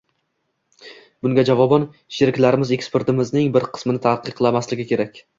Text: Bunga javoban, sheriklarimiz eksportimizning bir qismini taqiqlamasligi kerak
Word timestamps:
Bunga 1.25 1.43
javoban, 1.49 1.83
sheriklarimiz 2.19 2.71
eksportimizning 2.77 3.51
bir 3.59 3.67
qismini 3.77 4.01
taqiqlamasligi 4.07 4.87
kerak 4.93 5.21